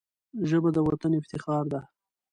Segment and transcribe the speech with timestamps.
[0.49, 1.81] ژبه د وطن افتخار ده